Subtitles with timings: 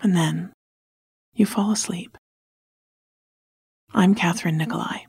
[0.00, 0.52] and then
[1.34, 2.16] you fall asleep.
[3.92, 5.06] I'm Kathryn Nicolai.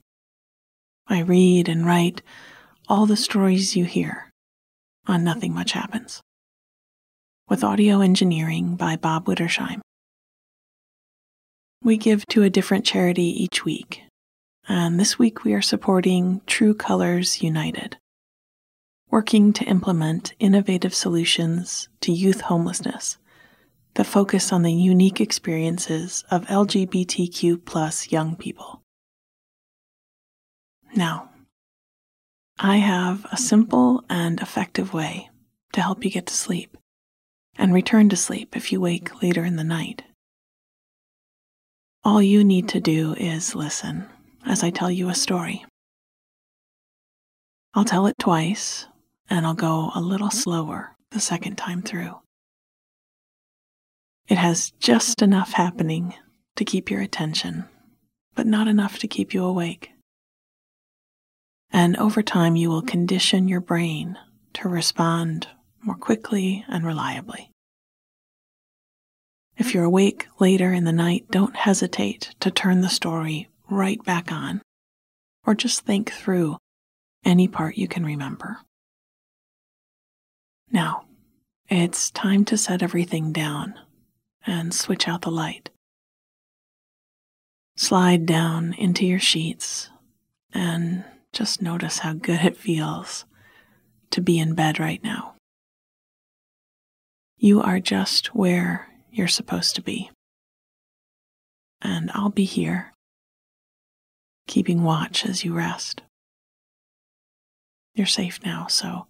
[1.07, 2.21] I read and write
[2.87, 4.29] all the stories you hear
[5.07, 6.21] on Nothing Much Happens,
[7.49, 9.79] with audio engineering by Bob Wittersheim.
[11.81, 14.03] We give to a different charity each week,
[14.67, 17.97] and this week we are supporting True Colors United,
[19.09, 23.17] working to implement innovative solutions to youth homelessness
[23.97, 28.83] that focus on the unique experiences of LGBTQ plus young people.
[30.95, 31.31] Now,
[32.59, 35.31] I have a simple and effective way
[35.73, 36.77] to help you get to sleep
[37.57, 40.03] and return to sleep if you wake later in the night.
[42.03, 44.05] All you need to do is listen
[44.45, 45.65] as I tell you a story.
[47.73, 48.85] I'll tell it twice,
[49.27, 52.19] and I'll go a little slower the second time through.
[54.27, 56.13] It has just enough happening
[56.57, 57.65] to keep your attention,
[58.35, 59.91] but not enough to keep you awake.
[61.71, 64.17] And over time, you will condition your brain
[64.53, 65.47] to respond
[65.81, 67.51] more quickly and reliably.
[69.55, 74.31] If you're awake later in the night, don't hesitate to turn the story right back
[74.31, 74.61] on,
[75.45, 76.57] or just think through
[77.23, 78.57] any part you can remember.
[80.69, 81.05] Now,
[81.69, 83.73] it's time to set everything down
[84.47, 85.69] and switch out the light.
[87.75, 89.89] Slide down into your sheets
[90.53, 93.25] and just notice how good it feels
[94.09, 95.35] to be in bed right now.
[97.37, 100.09] You are just where you're supposed to be.
[101.81, 102.93] And I'll be here,
[104.47, 106.01] keeping watch as you rest.
[107.93, 109.05] You're safe now, so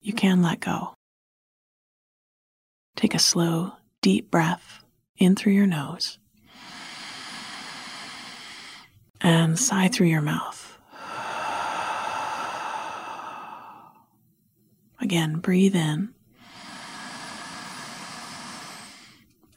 [0.00, 0.94] you can let go.
[2.96, 3.72] Take a slow,
[4.02, 4.82] deep breath
[5.16, 6.18] in through your nose
[9.20, 10.78] and sigh through your mouth.
[15.00, 16.10] Again, breathe in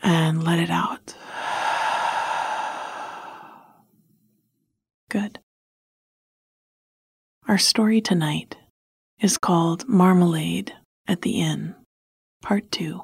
[0.01, 1.15] and let it out.
[5.09, 5.39] Good.
[7.47, 8.57] Our story tonight
[9.21, 10.73] is called Marmalade
[11.07, 11.75] at the Inn,
[12.41, 13.03] Part 2.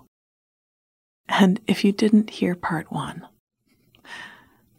[1.30, 3.26] And if you didn't hear part one,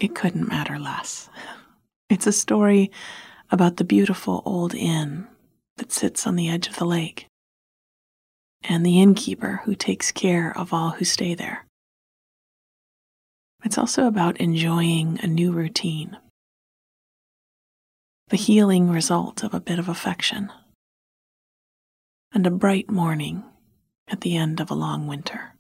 [0.01, 1.31] it couldn't matter less.
[2.11, 2.91] It's a story
[3.51, 5.29] about the beautiful old inn
[5.77, 7.27] that sits on the edge of the lake
[8.63, 11.65] and the innkeeper who takes care of all who stay there.
[13.65, 16.19] It's also about enjoying a new routine,
[18.29, 20.53] the healing result of a bit of affection,
[22.33, 23.45] and a bright morning
[24.09, 25.55] at the end of a long winter.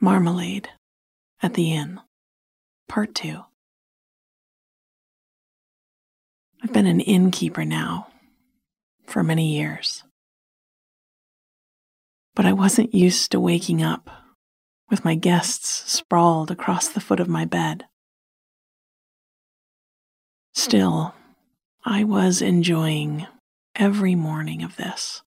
[0.00, 0.68] Marmalade
[1.42, 2.00] at the Inn,
[2.86, 3.40] Part 2.
[6.62, 8.06] I've been an innkeeper now
[9.06, 10.04] for many years.
[12.36, 14.08] But I wasn't used to waking up
[14.88, 17.84] with my guests sprawled across the foot of my bed.
[20.54, 21.14] Still,
[21.84, 23.26] I was enjoying
[23.74, 25.22] every morning of this.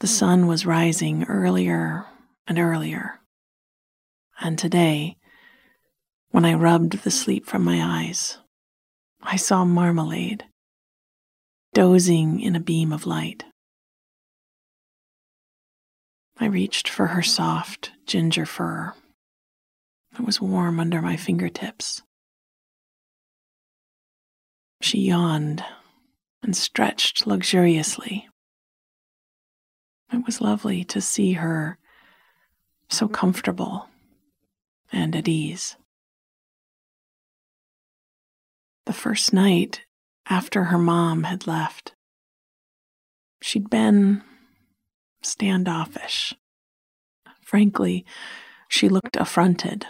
[0.00, 2.06] The sun was rising earlier
[2.46, 3.20] and earlier.
[4.40, 5.18] And today,
[6.30, 8.38] when I rubbed the sleep from my eyes,
[9.20, 10.46] I saw Marmalade
[11.74, 13.44] dozing in a beam of light.
[16.38, 18.94] I reached for her soft ginger fur.
[20.14, 22.00] It was warm under my fingertips.
[24.80, 25.62] She yawned
[26.42, 28.29] and stretched luxuriously.
[30.12, 31.78] It was lovely to see her
[32.88, 33.14] so mm-hmm.
[33.14, 33.88] comfortable
[34.92, 35.76] and at ease.
[38.86, 39.82] The first night
[40.28, 41.94] after her mom had left,
[43.40, 44.22] she'd been
[45.22, 46.34] standoffish.
[47.44, 48.04] Frankly,
[48.68, 49.86] she looked affronted,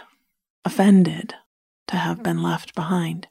[0.65, 1.33] offended
[1.87, 2.23] to have mm-hmm.
[2.23, 3.27] been left behind.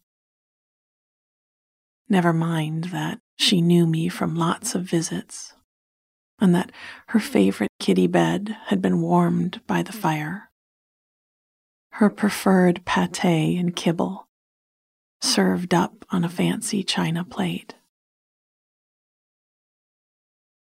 [2.09, 5.55] Never mind that she knew me from lots of visits
[6.41, 6.73] and that
[7.09, 10.51] her favorite kitty bed had been warmed by the fire.
[11.93, 14.27] Her preferred pate and kibble
[15.21, 17.75] served up on a fancy china plate.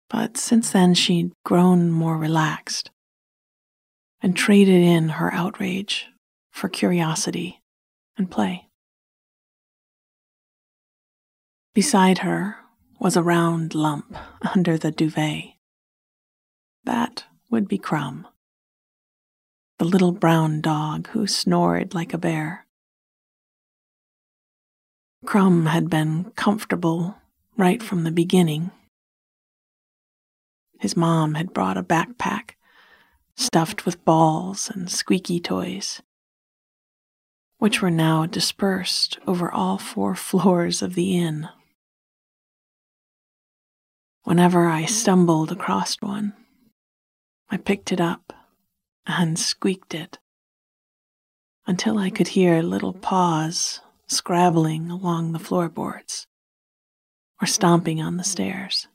[0.10, 2.92] But since then, she'd grown more relaxed
[4.22, 6.08] and traded in her outrage
[6.52, 7.62] for curiosity
[8.18, 8.68] and play.
[11.74, 12.58] Beside her
[13.00, 14.16] was a round lump
[14.54, 15.51] under the duvet.
[16.84, 18.28] That would be Crumb,
[19.78, 22.66] the little brown dog who snored like a bear.
[25.26, 27.16] Crumb had been comfortable
[27.56, 28.72] right from the beginning.
[30.80, 32.56] His mom had brought a backpack
[33.36, 36.02] stuffed with balls and squeaky toys,
[37.58, 41.50] which were now dispersed over all four floors of the inn.
[44.24, 46.34] Whenever I stumbled across one,
[47.54, 48.32] I picked it up
[49.06, 50.20] and squeaked it
[51.68, 56.28] until I could hear little paws scrabbling along the floorboards
[57.42, 58.88] or stomping on the stairs.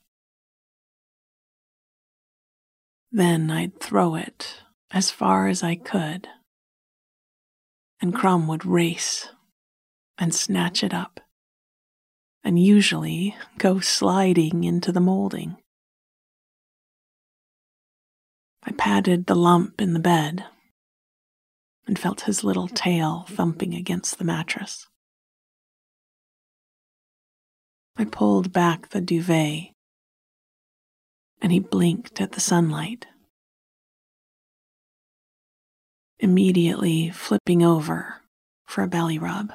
[3.12, 6.26] Then I'd throw it as far as I could,
[8.00, 9.28] and Crumb would race
[10.16, 11.20] and snatch it up
[12.42, 15.56] and usually go sliding into the molding.
[18.66, 20.44] I patted the lump in the bed
[21.86, 24.88] and felt his little tail thumping against the mattress.
[27.96, 29.68] I pulled back the duvet
[31.40, 33.06] and he blinked at the sunlight,
[36.18, 38.22] immediately flipping over
[38.66, 39.52] for a belly rub.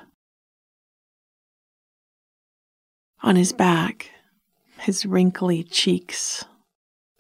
[3.24, 4.12] On his back,
[4.80, 6.46] his wrinkly cheeks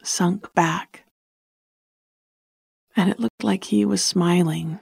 [0.01, 1.00] sunk back,
[2.95, 4.79] and it looked like he was smiling.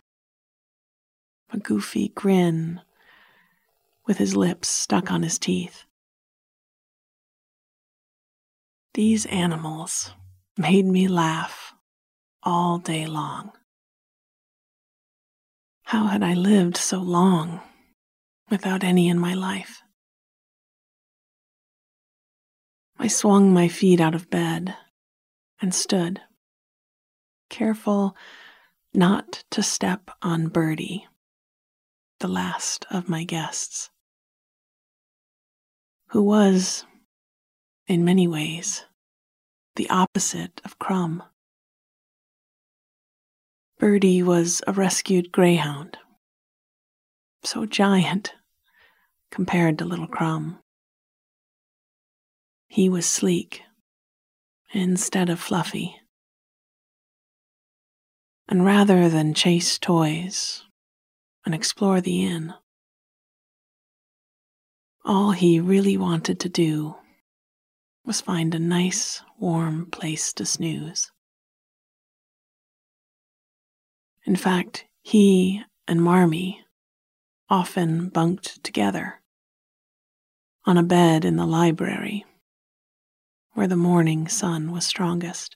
[1.52, 2.82] A goofy grin
[4.06, 5.86] with his lips stuck on his teeth.
[8.94, 10.12] These animals
[10.58, 11.74] made me laugh
[12.44, 13.52] all day long.
[15.84, 17.62] How had I lived so long
[18.50, 19.82] without any in my life?
[22.98, 24.76] I swung my feet out of bed
[25.62, 26.22] and stood,
[27.50, 28.16] careful
[28.94, 31.08] not to step on Birdie,
[32.20, 33.90] the last of my guests,
[36.10, 36.86] who was,
[37.88, 38.86] in many ways,
[39.76, 41.24] the opposite of Crumb.
[43.78, 45.98] Birdie was a rescued greyhound,
[47.44, 48.34] so giant
[49.32, 50.60] compared to little Crumb.
[52.68, 53.62] He was sleek
[54.74, 55.99] instead of fluffy.
[58.52, 60.64] And rather than chase toys
[61.46, 62.56] and explore the inn,
[65.06, 66.96] all he really wanted to do
[68.04, 71.12] was find a nice, warm place to snooze.
[74.26, 76.64] In fact, he and Marmee
[77.52, 79.22] often bunked together
[80.66, 82.26] on a bed in the library
[83.54, 85.56] where the morning sun was strongest.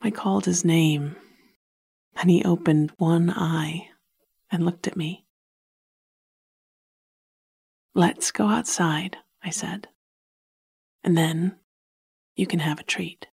[0.00, 1.16] I called his name,
[2.16, 3.88] and he opened one eye
[4.50, 5.26] and looked at me.
[7.94, 9.88] Let's go outside, I said,
[11.02, 11.56] and then
[12.36, 13.26] you can have a treat.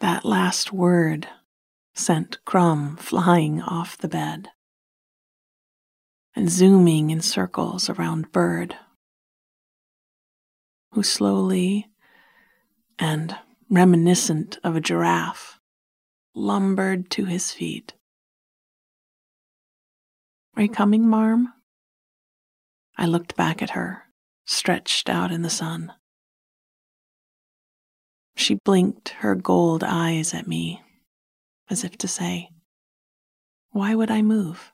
[0.00, 1.28] That last word
[1.94, 4.50] sent Crumb flying off the bed
[6.34, 8.76] and zooming in circles around Bird.
[10.92, 11.88] who slowly
[12.98, 13.36] and
[13.70, 15.58] reminiscent of a giraffe
[16.34, 17.94] lumbered to his feet.
[20.56, 21.52] Are you coming, Marm?
[22.96, 24.04] I looked back at her,
[24.46, 25.92] stretched out in the sun.
[28.36, 30.82] She blinked her gold eyes at me,
[31.68, 32.50] as if to say,
[33.70, 34.72] Why would I move?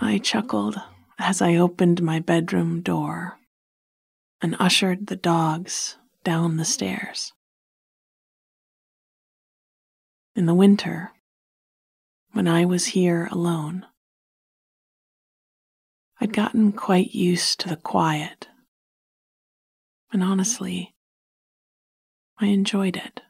[0.00, 0.76] I chuckled
[1.18, 3.38] as I opened my bedroom door
[4.40, 7.32] and ushered the dogs down the stairs.
[10.34, 11.12] In the winter,
[12.32, 13.86] when I was here alone,
[16.20, 18.48] I'd gotten quite used to the quiet,
[20.12, 20.94] and honestly,
[22.38, 23.22] I enjoyed it.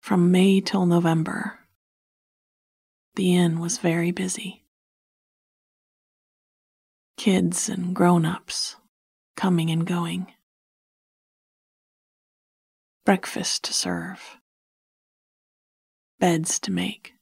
[0.00, 1.60] From May till November,
[3.14, 4.63] the inn was very busy.
[7.16, 8.76] Kids and grown ups
[9.36, 10.26] coming and going.
[13.04, 14.38] Breakfast to serve.
[16.18, 17.14] Beds to make.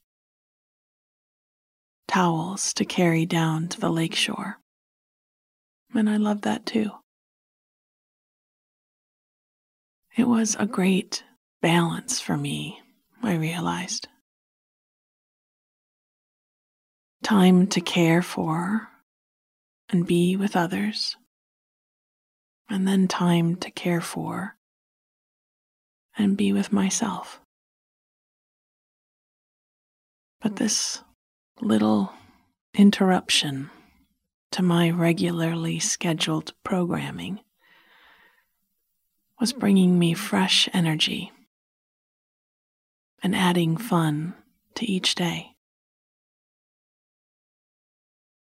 [2.09, 4.59] Towels to carry down to the lakeshore.
[5.95, 6.91] And I loved that too.
[10.17, 11.25] It was a great
[11.61, 12.81] balance for me,
[13.23, 14.09] I realized.
[17.23, 18.92] Time to care for
[19.93, 21.17] and be with others,
[22.69, 24.57] and then time to care for
[26.17, 27.41] and be with myself.
[30.41, 31.03] But this
[31.61, 32.13] little
[32.75, 33.71] interruption
[34.53, 37.41] to my regularly scheduled programming
[39.39, 41.33] was bringing me fresh energy
[43.23, 44.35] and adding fun
[44.75, 45.51] to each day.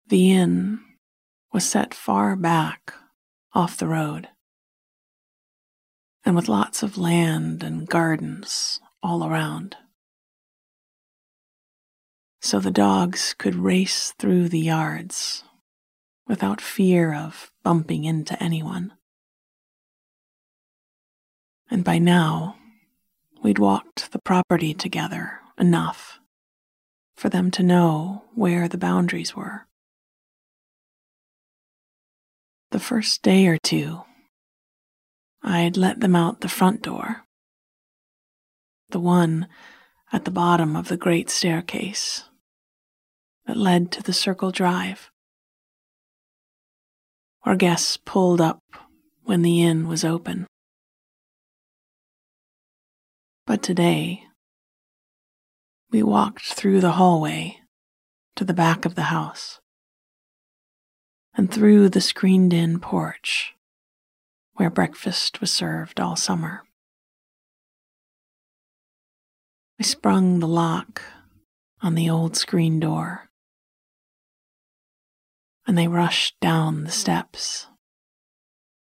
[0.09, 0.80] The inn
[1.52, 2.95] was set far back
[3.52, 4.28] off the road,
[6.25, 9.76] and with lots of land and gardens all around.
[12.40, 15.45] So the dogs could race through the yards
[16.26, 18.92] without fear of bumping into anyone.
[21.71, 22.57] And by now,
[23.42, 26.21] we'd walked the property together enough
[27.16, 29.66] for them to know where the boundaries were.
[32.70, 34.02] The first day or two,
[35.42, 37.24] I'd let them out the front door,
[38.90, 39.48] the one
[40.12, 42.24] at the bottom of the great staircase
[43.46, 45.10] that led to the circle drive.
[47.42, 48.62] Where guests pulled up
[49.24, 50.46] when the inn was open.
[53.46, 54.24] But today,
[55.90, 57.58] we walked through the hallway
[58.36, 59.60] to the back of the house
[61.34, 63.54] and through the screened in porch
[64.54, 66.64] where breakfast was served all summer.
[69.78, 71.02] I sprung the lock
[71.80, 73.30] on the old screen door
[75.66, 77.68] and they rushed down the steps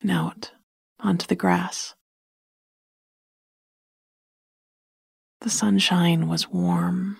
[0.00, 0.52] and out
[0.98, 1.94] onto the grass.
[5.40, 7.18] The sunshine was warm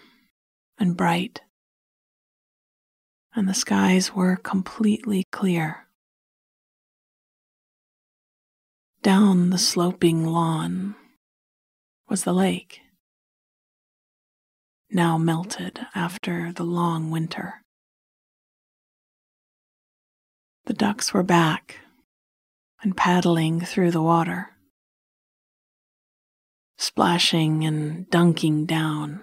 [0.79, 1.43] and bright,
[3.35, 5.87] and the skies were completely clear.
[9.03, 10.97] Down the sloping lawn
[12.09, 12.81] was the lake,
[14.91, 17.63] now melted after the long winter.
[20.67, 21.81] The ducks were back
[22.83, 24.51] and paddling through the water,
[26.77, 29.23] splashing and dunking down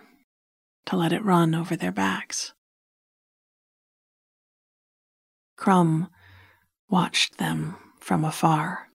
[0.85, 2.53] to let it run over their backs.
[5.55, 6.09] Crumb
[6.89, 8.89] watched them from afar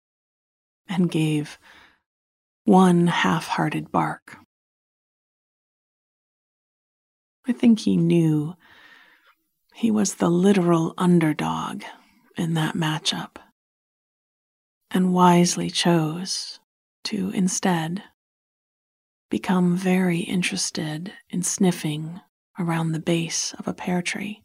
[0.89, 1.59] and gave
[2.65, 4.37] one half hearted bark.
[7.47, 8.55] I think he knew
[9.75, 11.83] he was the literal underdog
[12.37, 13.37] in that matchup
[14.91, 16.61] and wisely chose
[17.05, 18.05] to instead
[19.31, 22.21] become very interested in sniffing
[22.59, 24.43] around the base of a pear tree.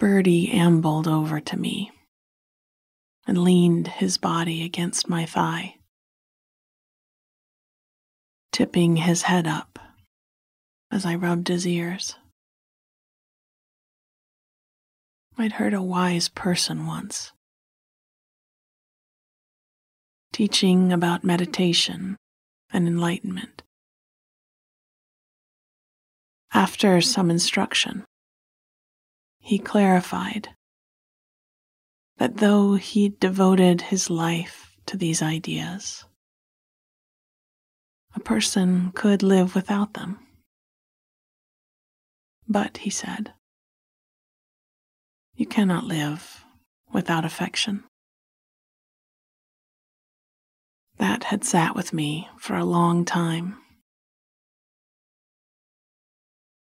[0.00, 1.92] Birdie ambled over to me
[3.26, 5.76] and leaned his body against my thigh,
[8.50, 9.78] tipping his head up
[10.90, 12.16] as I rubbed his ears.
[15.36, 17.32] I'd heard a wise person once
[20.32, 22.16] teaching about meditation
[22.72, 23.62] and enlightenment.
[26.54, 28.06] After some instruction,
[29.40, 30.50] he clarified
[32.18, 36.04] that though he devoted his life to these ideas,
[38.14, 40.18] a person could live without them.
[42.46, 43.32] But, he said,
[45.34, 46.44] you cannot live
[46.92, 47.84] without affection.
[50.98, 53.56] That had sat with me for a long time.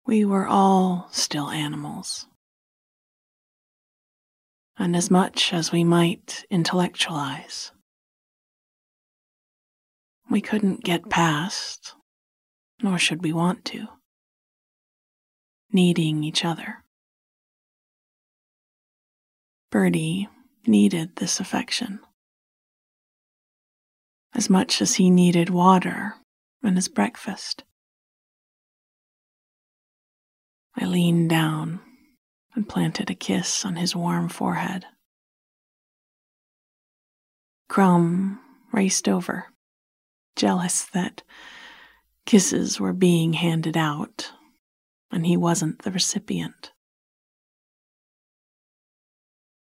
[0.06, 2.26] We were all still animals.
[4.76, 7.70] And as much as we might intellectualize,
[10.30, 11.94] we couldn't get past,
[12.82, 13.86] nor should we want to,
[15.72, 16.82] needing each other.
[19.70, 20.28] Birdie
[20.66, 22.00] needed this affection
[24.34, 26.14] as much as he needed water
[26.62, 27.62] and his breakfast.
[30.76, 31.80] I leaned down
[32.54, 34.87] and planted a kiss on his warm forehead.
[37.68, 38.40] Crumb
[38.73, 39.46] raced over,
[40.37, 41.23] jealous that
[42.26, 44.32] kisses were being handed out
[45.14, 46.73] and he wasn't the recipient.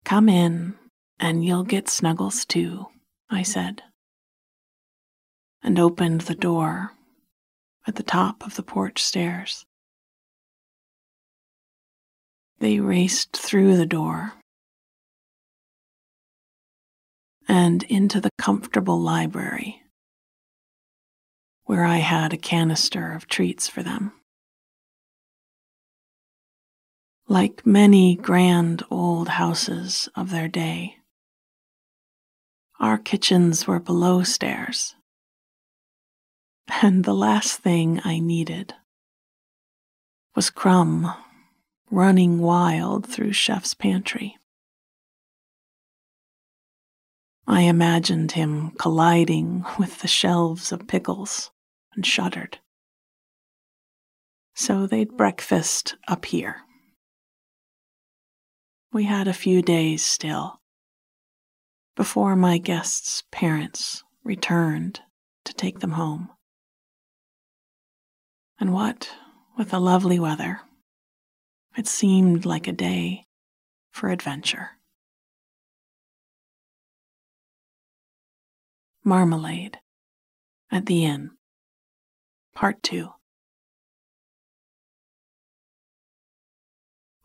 [0.04, 0.74] Come in,
[1.18, 2.86] and you'll get snuggles too,
[3.30, 3.82] I said,
[5.62, 6.92] and opened the door
[7.86, 9.64] at the top of the porch stairs.
[12.60, 14.34] They raced through the door
[17.48, 19.82] and into the comfortable library
[21.64, 24.12] where I had a canister of treats for them.
[27.30, 30.96] like many grand old houses of their day.
[32.80, 34.96] Our kitchens were below stairs,
[36.82, 38.74] and the last thing I needed
[40.34, 41.14] was Crumb
[41.90, 44.36] running wild through Chef's pantry.
[47.46, 51.50] I imagined him colliding with the shelves of pickles
[51.94, 52.58] and shuddered.
[54.54, 56.58] So they'd breakfast up here
[58.92, 60.60] we had a few days still
[61.96, 65.00] before my guests' parents returned
[65.44, 66.30] to take them home.
[68.58, 69.10] And what
[69.56, 70.60] with the lovely weather,
[71.76, 73.26] it seemed like a day
[73.90, 74.70] for adventure.
[79.04, 79.78] Marmalade
[80.70, 81.30] at the Inn,
[82.54, 83.08] Part 2.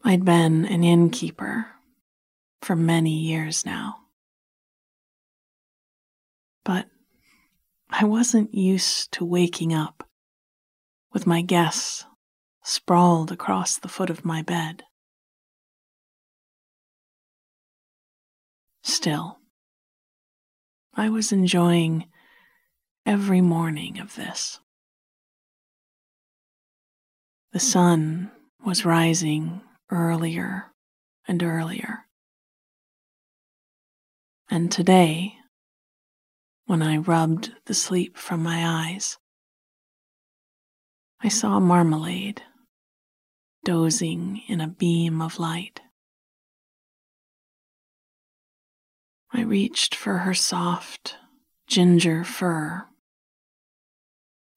[0.04, 1.68] I'd been an innkeeper
[2.62, 3.98] for many years now.
[6.64, 6.88] But
[7.90, 10.08] I wasn't used to waking up
[11.12, 12.06] with my guests
[12.68, 14.82] sprawled across the foot of my bed.
[18.82, 19.38] Still,
[20.96, 22.08] I was enjoying
[23.06, 24.60] every morning of this.
[27.54, 28.32] The sun
[28.66, 30.72] was rising earlier
[31.28, 32.08] and earlier.
[34.50, 35.36] And today,
[36.66, 39.20] when I rubbed the sleep from my eyes,
[41.22, 42.42] I saw Marmalade
[43.66, 45.82] dozing in a beam of light.
[49.34, 51.18] I reached for her soft
[51.68, 52.86] ginger fur.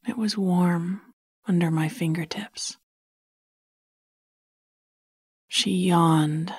[0.06, 1.00] It was warm
[1.46, 2.76] under my fingertips.
[5.48, 6.54] She yawned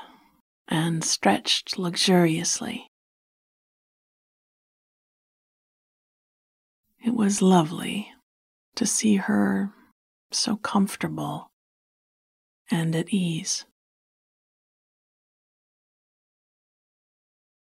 [0.67, 2.87] and stretched luxuriously.
[7.05, 8.11] It was lovely
[8.75, 9.71] to see her
[10.31, 11.48] so comfortable
[12.71, 13.65] and at ease.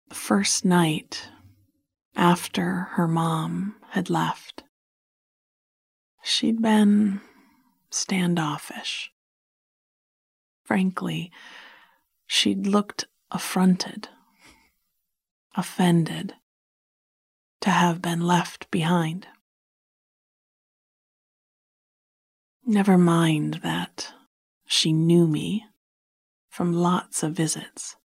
[0.09, 1.29] The first night
[2.15, 4.63] after her mom had left,
[6.23, 7.21] she'd been
[7.89, 9.11] standoffish.
[10.63, 11.31] Frankly,
[12.25, 14.09] she'd looked affronted,
[15.55, 16.33] offended
[17.61, 19.27] to have been left behind.
[22.65, 24.14] Never mind that
[24.65, 25.65] she knew me
[26.49, 27.95] from lots of visits,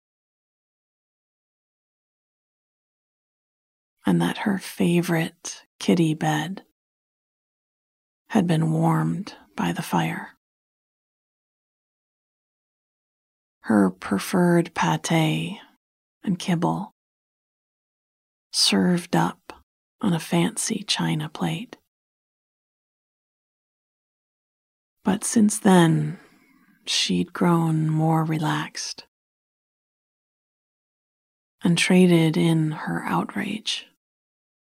[4.05, 6.63] and that her favorite kitty bed
[8.31, 10.37] had been warmed by the fire.
[13.71, 15.61] her preferred pate
[16.25, 16.93] and kibble,
[18.53, 19.53] served up
[20.01, 21.77] on a fancy china plate.
[25.05, 26.19] But since then,
[26.91, 29.05] she'd grown more relaxed
[31.63, 33.87] and traded in her outrage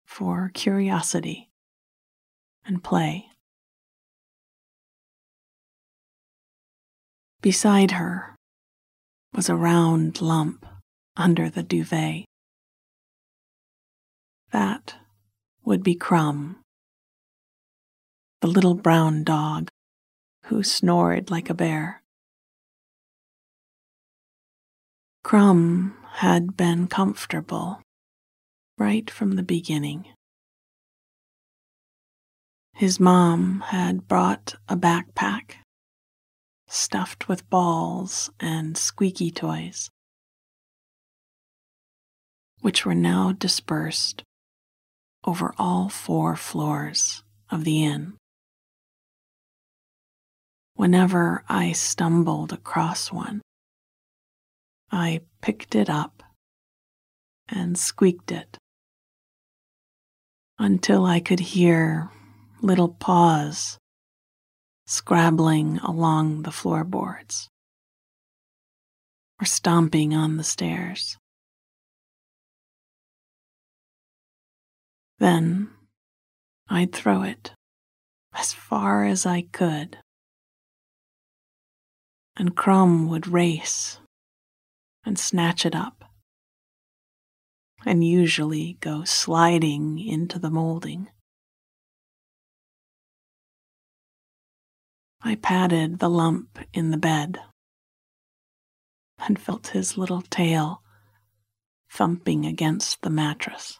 [0.05, 1.49] for curiosity
[2.65, 3.27] and play.
[7.41, 8.35] Beside her
[9.35, 10.65] was a round lump
[11.15, 12.25] under the duvet.
[14.51, 14.95] That
[15.63, 16.61] would be Crumb,
[18.41, 19.69] the little brown dog
[20.45, 22.01] who snored like a bear.
[25.27, 27.81] Crumb had been comfortable
[28.77, 30.05] right from the beginning.
[32.73, 35.55] His mom had brought a backpack
[36.69, 39.89] stuffed with balls and squeaky toys,
[42.61, 44.23] which were now dispersed
[45.25, 48.13] over all four floors of the inn.
[50.75, 53.41] Whenever I stumbled across one,
[54.91, 56.23] I picked it up
[57.49, 58.57] and squeaked it
[60.59, 62.09] until I could hear
[62.61, 63.77] little paws
[64.85, 67.49] scrabbling along the floorboards
[69.39, 71.17] or stomping on the stairs.
[75.19, 75.69] Then
[76.69, 77.51] I'd throw it
[78.33, 79.97] as far as I could,
[82.35, 83.99] and Crumb would race
[85.07, 86.03] and snatch it up,
[87.85, 91.07] and usually go sliding into the molding.
[95.21, 97.39] I patted the lump in the bed
[99.17, 100.83] and felt his little tail
[101.89, 103.79] thumping against the mattress.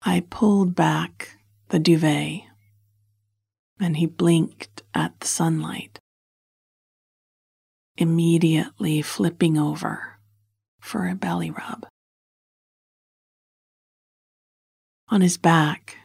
[0.00, 1.36] I pulled back
[1.68, 2.44] the duvet
[3.78, 5.98] and he blinked at the sunlight
[7.98, 10.18] immediately flipping over
[10.80, 11.86] for a belly rub.
[15.08, 15.96] On his back,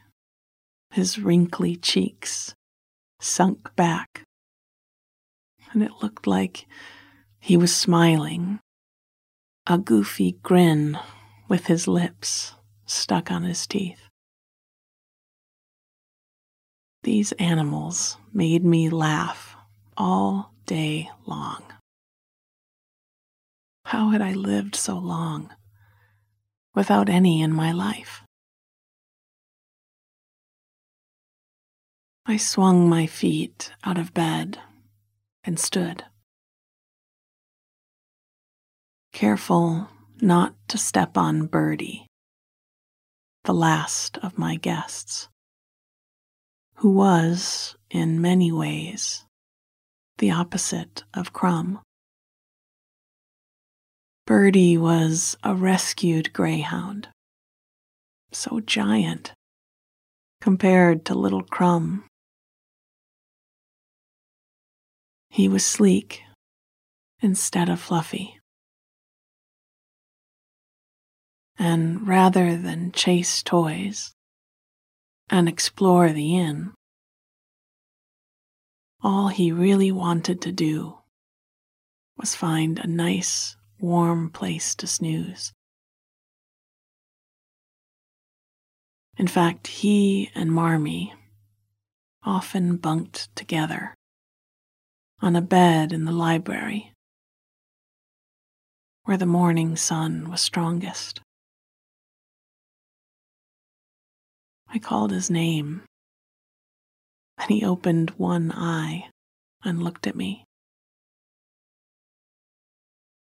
[0.92, 2.56] his wrinkly cheeks
[3.20, 4.24] sunk back,
[5.72, 6.66] and it looked like
[7.40, 8.60] he was smiling,
[9.68, 10.98] a goofy grin
[11.48, 12.54] with his lips
[12.86, 14.10] stuck on his teeth.
[17.04, 19.58] These animals made me laugh
[19.96, 21.64] all day long.
[23.86, 25.54] How had I lived so long
[26.74, 28.24] without any in my life?
[32.26, 34.58] I swung my feet out of bed
[35.44, 36.06] and stood,
[39.12, 39.90] careful
[40.22, 42.08] not to step on Birdie,
[43.44, 45.28] the last of my guests,
[46.76, 49.26] who was, in many ways,
[50.18, 51.82] the opposite of Crumb.
[54.26, 57.10] Birdie was a rescued greyhound,
[58.32, 59.34] so giant
[60.40, 62.06] compared to little Crumb.
[65.30, 66.22] He was sleek
[67.22, 68.40] instead of fluffy.
[71.58, 74.14] And rather than chase toys
[75.30, 76.72] and explore the inn,
[79.02, 81.00] all he really wanted to do
[82.18, 85.52] was find a nice warm place to snooze.
[89.18, 91.14] In fact, he and Marmee
[92.24, 93.94] often bunked together
[95.22, 96.94] on a bed in the library
[99.04, 101.20] where the morning sun was strongest.
[104.70, 105.84] I called his name,
[107.38, 109.10] and he opened one eye
[109.62, 110.46] and looked at me.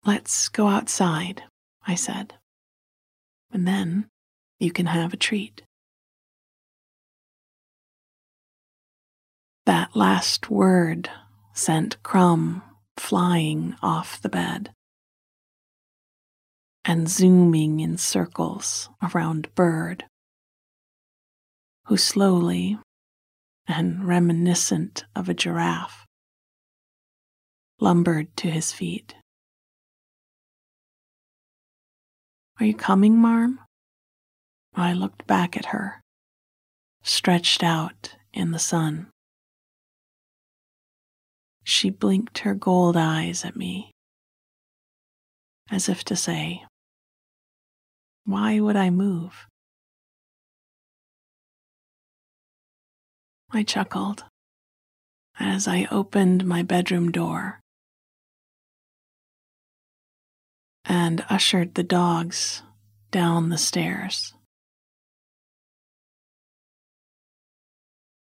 [0.04, 1.42] Let's go outside,
[1.86, 2.34] I said,
[3.52, 4.08] and then
[4.58, 5.62] you can have a treat.
[9.66, 11.10] That last word
[11.52, 12.62] sent Crumb
[12.96, 14.72] flying off the bed
[16.84, 20.04] and zooming in circles around Bird,
[21.86, 22.78] who slowly
[23.68, 26.06] and reminiscent of a giraffe
[27.78, 29.14] lumbered to his feet.
[32.60, 33.58] Are you coming, Marm?
[34.74, 36.02] I looked back at her,
[37.02, 39.08] stretched out in the sun.
[41.64, 43.92] She blinked her gold eyes at me,
[45.70, 46.62] as if to say,
[48.26, 49.46] Why would I move?
[53.50, 54.24] I chuckled
[55.38, 57.60] as I opened my bedroom door
[60.90, 62.62] and ushered the dogs
[63.12, 64.34] down the stairs.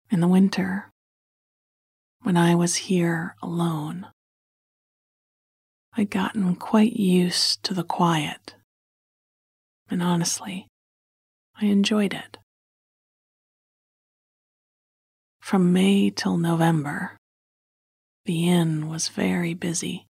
[0.08, 0.92] In the winter,
[2.22, 4.06] when I was here alone,
[5.96, 8.54] I'd gotten quite used to the quiet,
[9.90, 10.68] and honestly,
[11.60, 12.38] I enjoyed it.
[15.40, 17.16] From May till November,
[18.26, 20.06] the inn was very busy.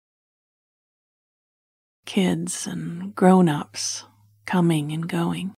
[2.09, 4.05] Kids and grown ups
[4.47, 5.53] coming and going.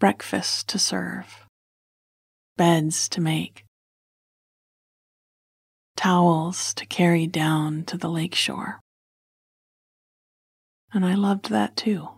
[0.00, 1.46] Breakfast to serve,
[2.56, 3.64] beds to make,
[5.96, 8.80] towels to carry down to the lakeshore.
[10.94, 12.08] And I loved that too.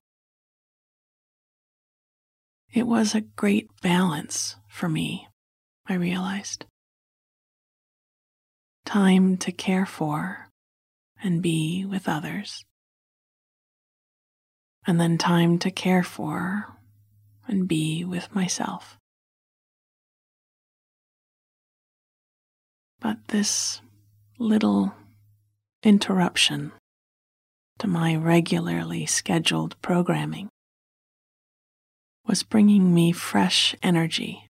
[2.72, 5.26] It was a great balance for me,
[5.88, 6.64] I realized.
[8.86, 10.47] Time to care for
[11.22, 12.64] and be with others.
[14.86, 16.66] And then time to care for
[17.46, 18.96] and be with myself.
[23.00, 23.80] But this
[24.38, 24.94] little
[25.82, 26.72] interruption
[27.78, 30.48] to my regularly scheduled programming
[32.26, 34.46] was bringing me fresh energy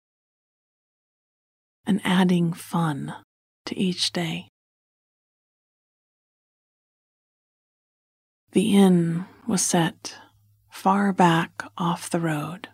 [1.85, 3.13] and adding fun
[3.65, 4.47] to each day.
[8.51, 10.15] The inn was set
[10.69, 12.69] far back off the road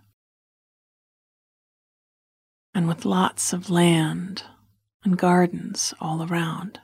[2.73, 4.43] and with lots of land
[5.03, 6.79] and gardens all around.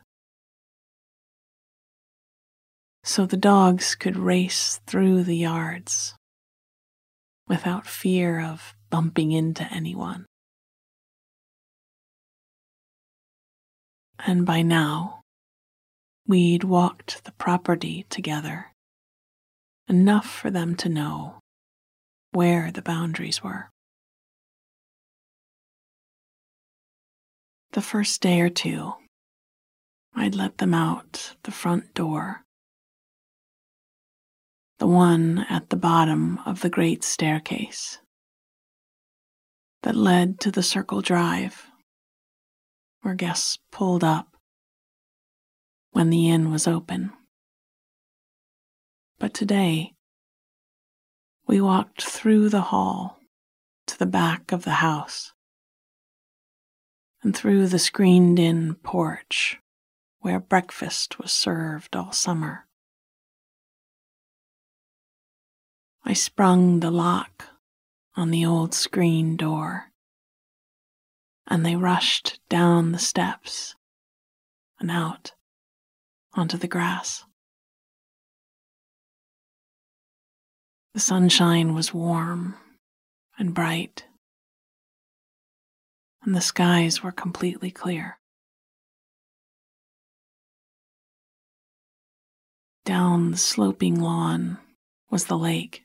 [3.03, 6.15] So the dogs could race through the yards
[7.47, 10.25] without fear of bumping into anyone.
[14.19, 15.21] And by now,
[16.27, 18.73] we'd walked the property together,
[19.89, 21.39] enough for them to know
[22.31, 23.69] where the boundaries were.
[27.71, 28.93] The first day or two,
[30.15, 32.43] I'd let them out the front door,
[34.77, 37.99] the one at the bottom of the great staircase
[39.83, 41.67] that led to the circle drive
[43.01, 44.27] where guests pulled up
[45.91, 47.11] when the inn was open.
[49.19, 49.95] But today,
[51.45, 53.19] we walked through the hall
[53.87, 55.33] to the back of the house
[57.21, 59.59] and through the screened in porch
[60.19, 62.65] where breakfast was served all summer.
[66.05, 67.47] I sprung the lock
[68.15, 69.91] on the old screen door,
[71.45, 73.75] and they rushed down the steps
[74.79, 75.33] and out
[76.33, 77.25] onto the grass.
[80.93, 82.55] The sunshine was warm
[83.37, 84.05] and bright
[86.23, 88.19] and the skies were completely clear.
[92.85, 94.57] Down the sloping lawn
[95.09, 95.83] was the lake,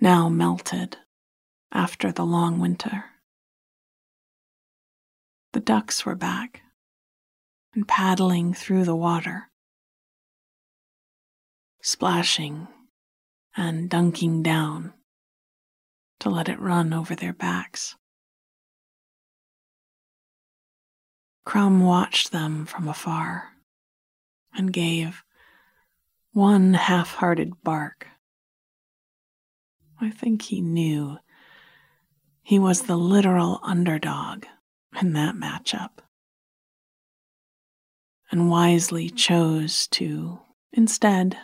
[0.00, 0.96] now melted
[1.70, 3.04] after the long winter.
[5.52, 6.62] The ducks were back
[7.74, 9.48] and paddling through the water,
[11.82, 12.68] splashing
[13.56, 14.94] and dunking down
[16.20, 17.96] to let it run over their backs.
[21.44, 23.50] Crumb watched them from afar
[24.54, 25.24] and gave
[26.32, 28.06] one half hearted bark.
[30.00, 31.18] I think he knew
[32.42, 34.46] he was the literal underdog
[35.00, 35.98] in that matchup
[38.30, 40.40] and wisely chose to
[40.72, 41.36] instead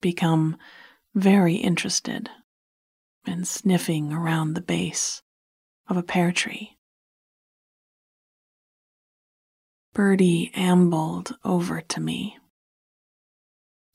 [0.00, 0.56] become
[1.14, 2.30] very interested
[3.26, 5.22] and sniffing around the base
[5.88, 6.76] of a pear tree.
[9.92, 12.38] Birdie ambled over to me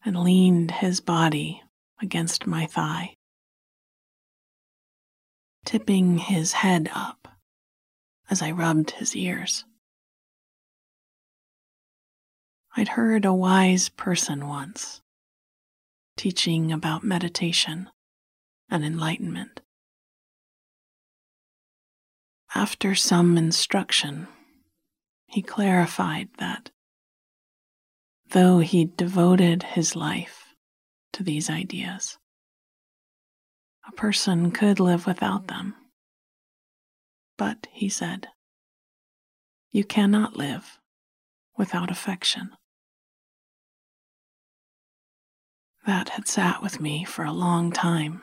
[0.04, 1.64] and leaned his body
[2.02, 3.16] against my thigh,
[5.64, 7.30] tipping his head up
[8.30, 9.64] as I rubbed his ears.
[12.76, 15.03] I'd heard a wise person once
[16.18, 17.90] teaching about meditation
[18.70, 19.62] and enlightenment.
[22.56, 24.28] After some instruction,
[25.28, 26.70] he clarified that
[28.30, 30.54] though he devoted his life
[31.14, 32.18] to these ideas,
[33.88, 35.76] a person could live without them.
[37.38, 38.28] But, he said,
[39.72, 40.80] You cannot live
[41.58, 42.52] without affection.
[45.86, 48.22] That had sat with me for a long time.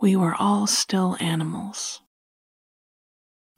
[0.00, 2.00] We were all still animals,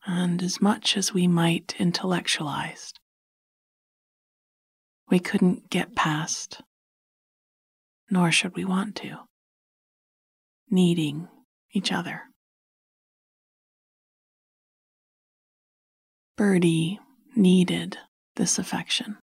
[0.05, 2.93] and as much as we might intellectualize,
[5.09, 6.61] we couldn't get past,
[8.11, 9.21] nor should we want to,
[10.71, 11.29] needing
[11.73, 12.25] each other.
[16.37, 16.99] Birdie
[17.35, 17.97] needed
[18.37, 19.17] this affection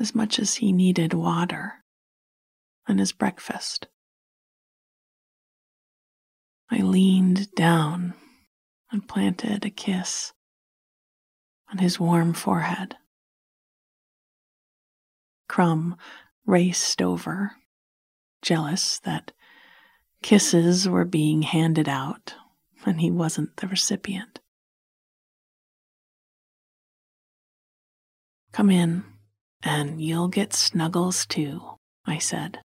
[0.00, 1.74] as much as he needed water
[2.88, 3.86] and his breakfast.
[6.70, 8.14] I leaned down
[8.90, 10.32] and planted a kiss
[11.70, 12.96] on his warm forehead.
[15.48, 15.96] Crumb
[16.46, 17.52] raced over,
[18.40, 19.32] jealous that
[20.22, 22.34] kisses were being handed out
[22.86, 24.40] and he wasn't the recipient.
[28.52, 29.04] Come in,
[29.62, 31.60] and you'll get snuggles too,
[32.06, 32.60] I said,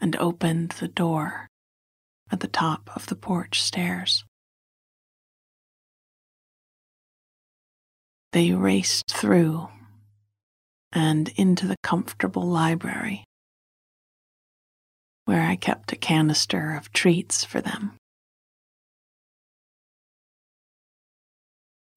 [0.00, 1.48] and opened the door
[2.30, 4.24] at the top of the porch stairs.
[8.32, 9.68] They raced through
[10.92, 13.24] and into the comfortable library
[15.24, 17.94] where I kept a canister of treats for them.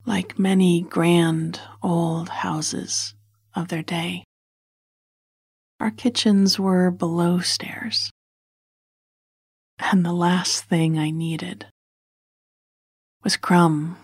[0.06, 3.14] Like many grand old houses
[3.68, 4.24] their day,
[5.80, 8.10] our kitchens were below stairs.
[9.80, 11.68] And the last thing I needed
[13.24, 13.98] was Crumb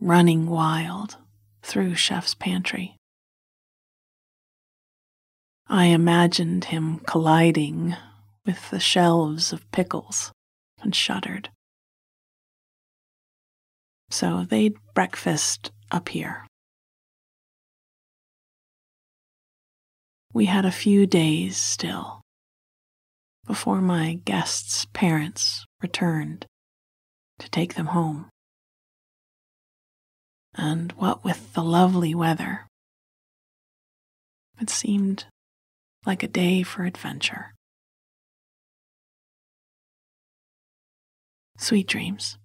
[0.00, 1.16] running wild
[1.62, 2.96] through Chef's pantry.
[5.68, 7.96] I imagined him colliding
[8.44, 10.32] with the shelves of pickles
[10.80, 11.50] and shuddered.
[14.10, 16.46] So they'd breakfast up here.
[20.36, 22.20] We had a few days still
[23.46, 26.44] before my guests' parents returned
[27.38, 28.28] to take them home.
[30.54, 32.66] And what with the lovely weather,
[34.60, 35.24] it seemed
[36.04, 37.54] like a day for adventure.
[41.56, 42.36] Sweet dreams.